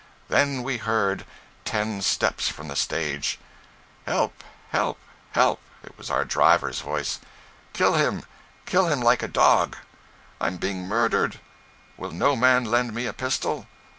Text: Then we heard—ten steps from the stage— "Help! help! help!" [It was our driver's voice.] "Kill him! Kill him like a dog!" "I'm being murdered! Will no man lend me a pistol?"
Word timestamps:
Then 0.29 0.63
we 0.63 0.77
heard—ten 0.77 2.01
steps 2.01 2.47
from 2.49 2.69
the 2.69 2.75
stage— 2.75 3.37
"Help! 4.07 4.43
help! 4.71 4.97
help!" 5.33 5.61
[It 5.83 5.95
was 5.95 6.09
our 6.09 6.25
driver's 6.25 6.79
voice.] 6.81 7.19
"Kill 7.73 7.93
him! 7.93 8.23
Kill 8.65 8.87
him 8.87 8.99
like 8.99 9.21
a 9.21 9.27
dog!" 9.27 9.77
"I'm 10.39 10.57
being 10.57 10.87
murdered! 10.87 11.39
Will 11.97 12.09
no 12.13 12.35
man 12.35 12.65
lend 12.65 12.95
me 12.95 13.05
a 13.05 13.13
pistol?" 13.13 13.67